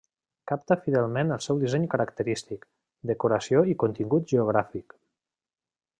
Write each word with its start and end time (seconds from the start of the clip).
Capta 0.51 0.77
fidelment 0.85 1.33
el 1.35 1.43
seu 1.47 1.59
disseny 1.65 1.85
característic, 1.93 2.65
decoració 3.13 3.63
i 3.75 3.79
contingut 3.85 4.29
geogràfic. 4.35 5.01